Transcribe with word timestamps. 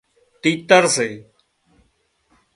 تيتر 0.41 0.83
سي 0.95 1.09